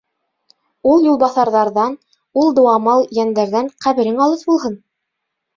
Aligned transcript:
Ул 0.93 1.03
юлбаҫарҙарҙан, 1.07 1.93
ул 2.45 2.49
дыуамал 2.61 3.07
йәндәрҙән 3.19 3.71
ҡәберең 3.87 4.21
алыҫ 4.27 4.47
булһын! 4.51 4.81